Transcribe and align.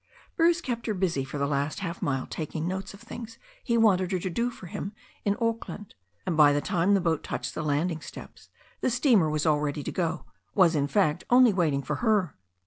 Bruce 0.35 0.61
kept 0.61 0.87
her 0.87 0.95
busy 0.95 1.23
for 1.23 1.37
the 1.37 1.45
last 1.45 1.81
half 1.81 2.01
mile 2.01 2.25
taking 2.25 2.67
notes 2.67 2.95
of 2.95 3.01
things 3.01 3.37
he 3.63 3.77
wanted 3.77 4.11
her 4.11 4.17
to 4.17 4.31
do 4.31 4.49
for 4.49 4.65
him 4.65 4.93
in 5.25 5.37
Auckland, 5.39 5.93
and 6.25 6.35
by 6.35 6.51
the 6.53 6.59
time 6.59 6.95
the 6.95 6.99
boat 6.99 7.23
touched 7.23 7.53
the 7.53 7.61
landing 7.61 8.01
steps 8.01 8.49
the 8.79 8.89
steamer 8.89 9.29
was 9.29 9.45
all 9.45 9.59
ready 9.59 9.83
to 9.83 9.91
go, 9.91 10.25
was, 10.55 10.75
in 10.75 10.87
fact, 10.87 11.23
only 11.29 11.53
waiting 11.53 11.83
for 11.83 11.97
her. 11.97 12.35